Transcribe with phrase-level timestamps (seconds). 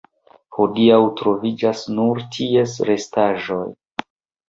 [0.55, 3.65] Hodiaŭ troviĝas nur ties restaĵoj.